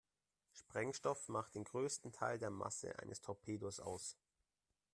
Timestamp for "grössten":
1.63-2.11